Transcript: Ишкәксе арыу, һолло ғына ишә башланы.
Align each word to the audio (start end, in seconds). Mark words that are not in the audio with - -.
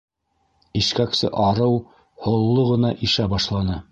Ишкәксе 0.79 1.29
арыу, 1.49 1.77
һолло 2.25 2.67
ғына 2.73 2.95
ишә 3.09 3.31
башланы. 3.35 3.81